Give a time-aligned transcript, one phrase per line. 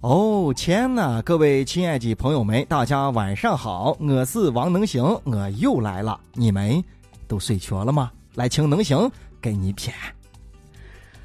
[0.00, 6.20] 哦天呐，各位亲爱的朋友们，大家晚上好，我是王能行，我又来了。
[6.34, 6.84] 你们
[7.26, 8.12] 都睡着了吗？
[8.36, 9.10] 来，请能行
[9.42, 9.90] 给你谝。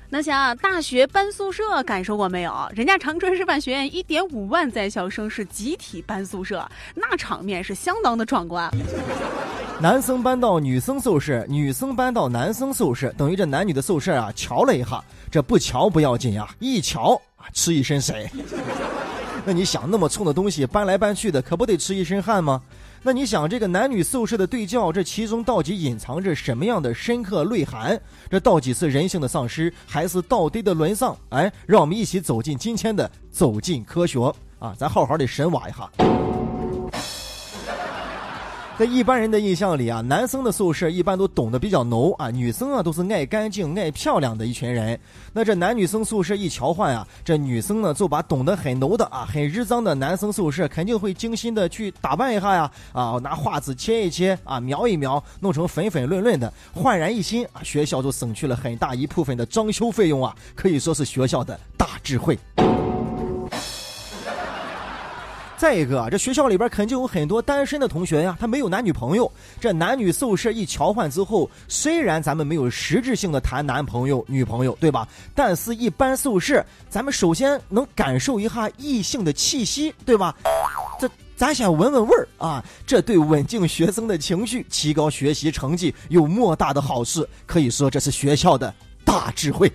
[0.10, 2.68] 能行，大学搬宿舍感受过没有？
[2.74, 8.71] 人家长春师范学院一点五万在校生是集体搬宿舍，那场面是相当的壮观。
[9.84, 17.52] 男生搬到女生宿舍，女生搬到男生宿舍，等于这男女的宿舍啊，瞧了一下，这不瞧不要紧呀，一瞧啊。
[17.52, 18.32] 吃一身水，
[19.43, 22.61] 那你想那么重的东西搬来搬去的，可不得吃一身汗吗？
[23.01, 28.00] 那你想这个男女宿舍的对调，这其中到底隐藏着什么样的深刻内涵？
[28.29, 31.13] 这到底是人性的丧失，还是道德的沦丧？
[31.32, 36.33] 哎，让我们一起走进今天的走进科学啊，咱好好的深挖一下。
[38.75, 44.99] 在一般人的印象里啊，男生的宿舍一般都懂得比较浓啊，女生啊都是爱干净、爱漂亮的一群人。
[45.31, 62.35] 那这男女生宿舍一交换啊，这女生呢就把懂得很浓的啊、很日脏的男生宿舍肯定会精心的去打扮一下呀，啊，拿画纸切一切啊，描一描，弄成粉粉润润的，焕然一新啊，学校就省去了很大一部分的装修费用啊，可以说是学校的大智慧。
[65.64, 69.31] 再一个，这学校里边肯定有很多单身的同学呀，他没有男女朋友。
[69.61, 75.08] 这男女宿舍一交换之后，虽然咱们没有实质性的谈男朋友、女朋友，对吧？
[75.33, 80.36] 但是，一般宿舍，咱们首先能感受一下异性的气息，对吧？
[81.00, 87.25] 这咱先闻闻味儿啊，这对稳定学生的情绪、提高学习成绩有莫大的好处。
[87.45, 88.73] 可以说，这是学校的
[89.05, 89.72] 大智慧。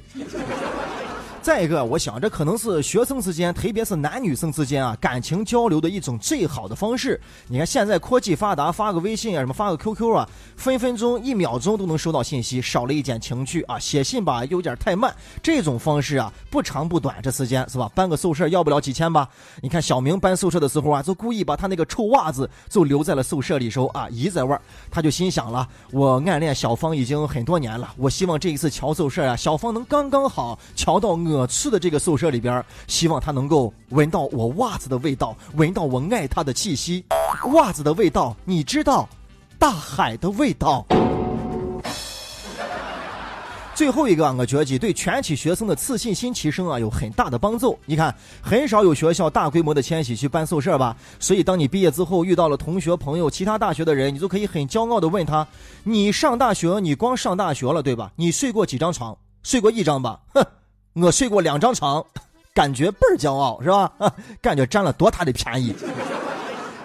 [1.48, 7.18] 再一个，我想这可能是学生之间，特别是男女生之间啊，感情交流的一种最好的方式。
[7.46, 13.78] 你看现在科技发达，发个微信啊，什么发个 QQ 啊，分分钟、一秒钟都能收到信息，少了一点情趣啊。
[13.78, 15.16] 写信吧，有点太慢。
[15.42, 17.90] 这种方式啊，不长不短，这时间是吧？
[17.94, 19.26] 搬个宿舍要不了几千吧？
[19.62, 31.37] 你看小明搬宿舍的时候啊，就故意把他那个臭袜子就留在了宿舍里，时候啊，一在外，他就心想了：我暗恋小芳已经很多年了，我希望这一次瞧宿舍啊，小芳能刚刚好瞧到我。
[31.38, 37.04] 我吃的这个宿舍里边，希望他能够闻到我袜子的味道，闻到我爱他的气息。
[37.52, 39.08] 袜子的味道，你知道，
[39.58, 40.84] 大海的味道。
[43.72, 47.78] 最后一个，我觉得对全体学生的自信心提升啊有很大的帮助。
[47.86, 48.12] 你看，
[48.42, 50.96] 很少有学校大规模的迁徙去搬宿舍吧？
[51.20, 55.46] 所以，当你毕业之后遇到了同学、朋友、其他大学的人，你就可以很骄傲的问他：
[55.84, 58.10] 你上大学，你光上大学了，对吧？
[58.16, 59.16] 你睡过几张床？
[59.44, 60.18] 睡过一张吧？
[60.34, 60.44] 哼。
[60.94, 62.04] 我睡过两张床，
[62.54, 63.92] 感觉倍儿骄傲，是吧？
[64.42, 65.74] 感觉占了多大的便宜。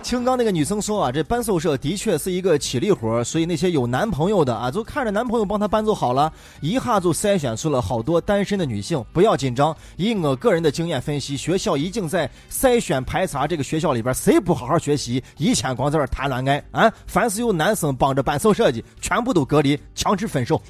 [0.04, 9.02] 青刚那个女生说啊，这搬宿舍的确是一个体力活，所以那些有男朋友的啊，就看着男朋友帮她搬就好了，一下就筛选出了好多单身的女性。
[9.14, 20.62] 不要紧张，以我个人的经验分析，学校已经在筛选排查这个学校里边谁不好好学习，以前光在这谈恋爱啊，凡是有男生帮着搬宿舍的，全部都隔离，强制分手。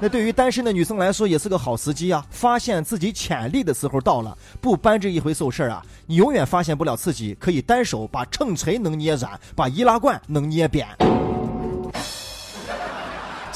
[0.00, 2.24] 那对于单身的女生来说，也是个好时机啊！
[2.30, 10.86] 发现自己潜力的时候到了，不搬这一回宿舍啊，你永远发现不了自己可以单手把秤锤能捏软，把易拉罐能捏扁。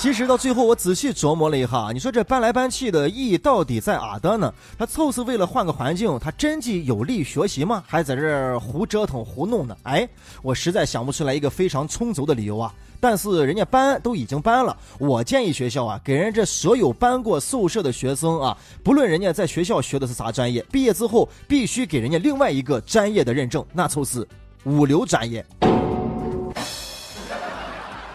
[0.03, 4.53] 其实到最后，我仔细琢磨了一下，你说这搬来搬去的意义到底在哪的呢？
[4.77, 7.85] 他凑是为了换个环境，他真的有利学习吗？
[7.87, 9.77] 还在这儿胡折腾胡弄呢？
[9.85, 10.09] 哎，
[10.43, 12.75] 我实在想不出来一个非常充足的理由啊！
[12.99, 24.27] 但是人家搬都已经搬了，我建议学校啊，给人家这所有搬过宿舍的学生啊，不论人家在学校学的是啥专业，毕业之后必须给人家另外一个专业的认证，那就是
[24.65, 25.47] 五流专业。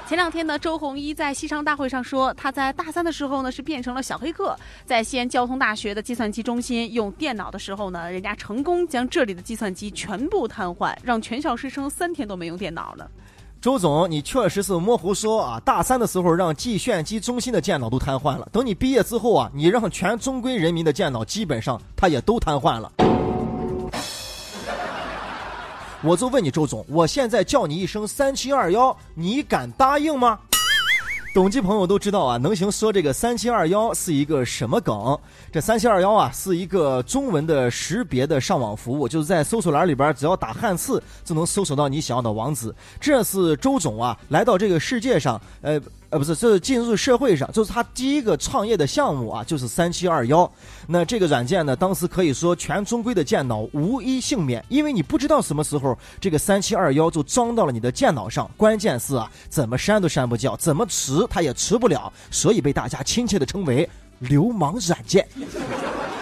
[0.08, 13.12] 前两天呢，周鸿祎在西昌大会上说，他在大三的时候呢是变成了小黑客，在西安交通大学的计算机中心用电脑的时候呢，人家成功将这里的计算机全部瘫痪，让全校师生三天都没用电脑了。
[13.60, 22.90] 周总，你确实是模糊说啊，大三的时候让计算机中心的电脑都瘫痪了，等你毕业之后啊，你让全中国人民的电脑基本上它也都瘫痪了。
[26.04, 30.38] 我就问你，周总，我现在叫你一声三七二幺，你敢答应吗？
[31.34, 35.18] 懂机朋友都知道啊，能行说这个三七二幺是一个什么梗？
[35.52, 42.74] 这三七二幺啊，是一个中文的识别的上网服务，就是在搜索栏里边，只要打汉字就能搜索到你想要的网址。
[43.02, 45.82] 这是周总啊，来到这个世界上，呃。
[46.10, 50.50] 呃，不是，这是进入社会上，就是他第一个创业的项目啊，就是三七二幺。
[50.88, 58.50] 那这个软件呢，当时可以说全中规的电脑无一幸免，因为你不知道什么时候这个三七二幺就装到了你的电脑上。
[58.56, 63.90] 关键是啊，怎么删都删不掉，怎么除它也除不了，所以被大家亲切的称为
[64.20, 65.28] 流氓软件。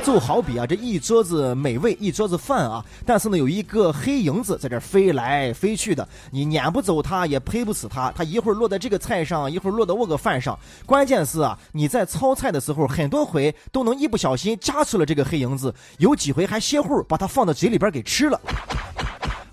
[0.05, 10.57] 就好比啊，这一桌子美味，一桌子饭啊，但是呢，有一个黑影子在这飞来飞去的，你撵不走它，也拍不死它，它一会儿落在这个菜上，一会儿落到我个饭上。
[10.85, 18.39] 关键是啊，你在炒菜的时候，很多回都能一不小心夹出了这个黑影子，有几回还歇会儿把它放到嘴里边给吃了。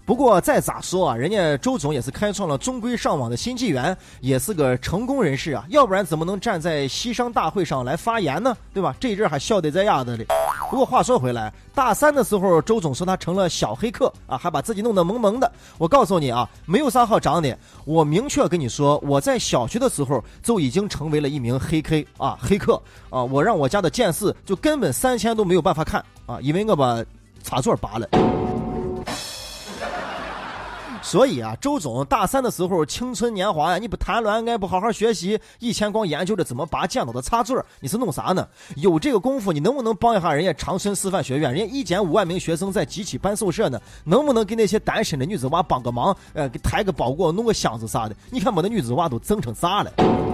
[0.05, 8.55] 不过再咋说啊，人家周总也是开创了中规上网的新纪元，也是个成功人士啊，要不然怎么能站在西商大会上来发言呢？
[8.75, 8.95] 对吧？
[8.99, 10.27] 这一阵还笑得在丫子里。
[10.69, 15.51] 不过话说回来，大三的时候，周总说他成了小黑客啊，还把自己弄得萌萌的。
[15.79, 17.57] 我告诉你啊，没有啥好长的。
[17.85, 22.75] 我明确跟你说，我在小学的时候就已经成为了一名黑 K 啊，黑客
[23.09, 23.23] 啊。
[23.23, 27.05] 我让我家的电视就根本三千都没有办法看啊，因为我把
[27.45, 28.52] 插座拔了。
[31.03, 38.47] 所以啊，周总大三的时候青春年华呀，你不谈恋爱，不好好学习，一天光研究着怎么拔电脑的插座，你是弄啥呢？
[38.77, 41.53] 有这个功夫，你能不能帮一下人家长春师范学院？
[41.53, 46.17] 人家一减五万名学生在集体搬宿舍呢，能不能给那些单身的女子娃帮个忙？
[46.35, 48.15] 呃，给抬个包裹，弄个箱子啥的？
[48.31, 50.32] 你看，把那女子娃都整成啥了？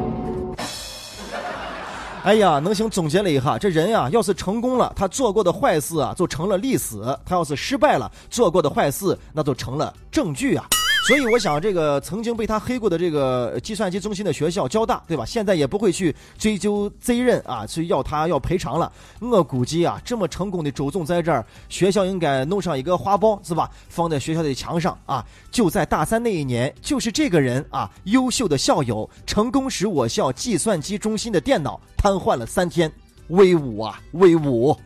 [2.25, 10.67] 哎呀，能行总结了一下，这人呀，要是成功了，他做过的坏事啊，就成了历史；他要是失败了，做过的坏事那就成了证据啊。
[11.07, 15.25] 所以我想，这个曾经被他黑过的这个计算机中心的学校交大，对吧？
[15.25, 18.93] 现在也不会去追究责任啊，去要他要赔偿了。
[19.19, 23.71] 我估计啊，这么成功的周总在这儿，学校应该弄上一个画报，是吧？
[23.89, 25.25] 放在学校的墙上啊。
[25.51, 32.93] 就在大三那一年，就是这个人啊，优秀的校友，成功使我校计算机中心的电脑瘫痪了三天，
[33.29, 34.77] 威武啊，威武！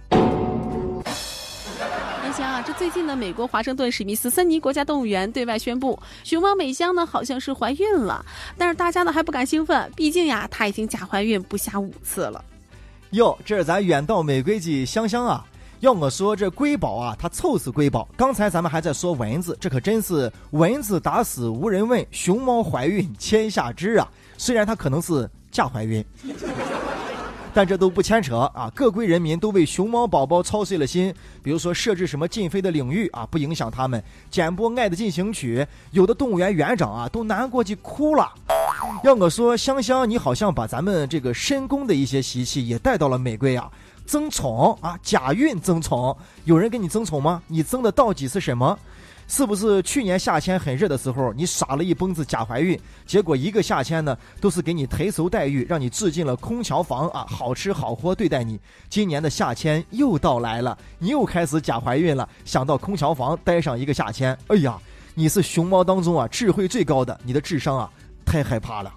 [2.64, 8.24] 这最近呢，美国华盛顿史密斯森尼国家动物园对外宣布，熊猫美香呢好像是怀孕了，
[8.56, 12.44] 但是大家呢还不敢兴奋，毕竟呀，她已经假怀孕不下五次了。
[13.10, 15.44] 哟，这是咱远道美瑰的香香啊！
[15.80, 18.08] 要我说，这瑰宝啊，它凑死瑰宝。
[18.16, 24.08] 刚才咱们还在说蚊子，这可真是蚊子打死无人问，熊猫怀孕天下知啊！
[24.38, 26.04] 虽然它可能是假怀孕。
[27.54, 28.72] 但这都不牵扯啊！
[28.74, 34.00] 各国人民都为熊猫宝宝操碎了心，比如说设置什么禁飞的领域啊，不影响他们；
[34.30, 35.58] 剪播《爱的进行曲》，
[35.90, 38.32] 有的动物园园长啊都难过去哭了。
[39.04, 43.70] 要我说，香香，你好像把咱们这个深宫的一些习气也带到了玫瑰啊，
[44.06, 47.42] 争宠啊，假孕争宠，有人给你争宠吗？
[47.48, 48.78] 你争的到底是什么？
[49.32, 58.60] 是不是去年夏天很热的时候，你撒了一蹦子假怀孕，结果一个夏天呢都是给你特殊待遇，让你住进了空调房啊，好吃好喝对待你。
[58.90, 64.36] 今年的夏天又到来了，你又开始假怀孕了，想到空调房待上一个夏天。
[64.48, 64.78] 哎呀，
[65.14, 67.90] 你是熊猫当中啊智慧最高的，你的智商啊
[68.26, 68.92] 太害怕了。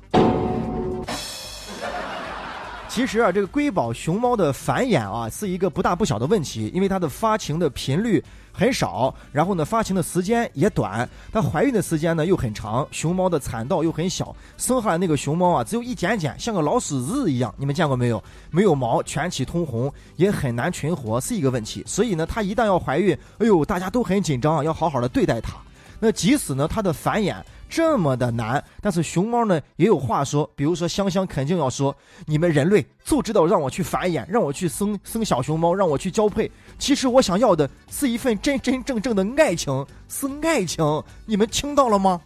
[2.96, 18.24] 其实啊，这个瑰宝熊猫的繁衍啊是一个不大不小的问题，因为它的发情的频率很少，然后呢发情的时间也短，它怀孕的时间呢又很长，熊猫的产道又很小，生下来那个熊猫啊只有一点点，像个老鼠子一样，你们见过没有？
[18.50, 21.84] 没有毛，全体通红，也很难存活，是一个问题。
[21.86, 25.52] 所以呢，它一旦要怀孕，哎呦，大家都很紧张，要好好的对待它。
[26.00, 27.36] 那即使呢，它的繁衍。
[27.68, 31.94] 这么的难，但是熊猫呢也有话说，比如说香香肯定要说，
[32.28, 36.50] 你们人类就知道让我去繁衍，让我去生生小熊猫，让我去交配。
[36.78, 41.04] 其实我想要的是一份真真正正的爱情，是爱情。
[41.26, 42.22] 你们听到了吗？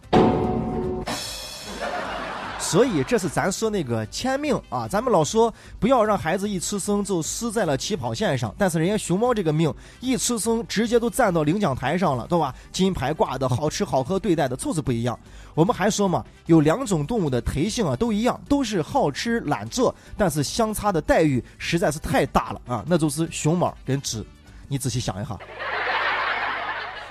[2.70, 12.54] 所以这是咱说那个签命啊，咱们老说不要让孩子一出生就输在了起跑线上，但是人家熊猫这个命一出生直接都站到领奖台上了，对吧？
[12.70, 15.18] 金牌挂的好吃好喝对待的就是不一样。
[15.56, 24.24] 我们还说嘛，有两种动物的特性啊都一样，都是好吃懒做，但是相差的待遇实在是太大了啊，那就是熊猫跟猪。
[24.68, 25.36] 你仔细想一下。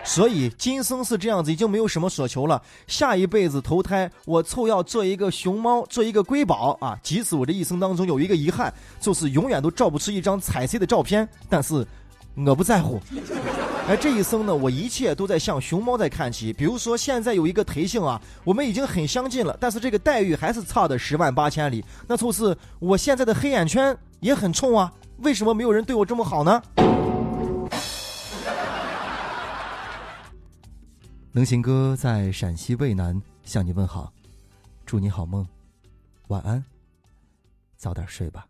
[0.09, 2.59] 所以今生是这样子，已经没有什么所求了。
[2.87, 6.97] 下一辈子投胎，我凑要做一个熊猫，做一个瑰宝啊！
[7.03, 11.85] 即使我这一生当中有一个遗憾，就是永远都照不出一张彩色的照片，但是
[12.35, 12.99] 我不在乎。
[13.87, 16.51] 而， 这一生呢，我一切都在向熊猫在看齐。
[16.51, 21.85] 比如说，现在有一个特性啊，我们已经很相近了，但是这个待遇还是差的十万八千里。
[22.07, 26.59] 那就是我现在的黑眼圈也很冲啊，为什么没有人对我这么好呢？
[31.39, 34.11] 能行哥在陕西渭南向你问好，
[34.85, 35.47] 祝你好梦，
[36.27, 36.61] 晚安，
[37.77, 38.48] 早点睡吧。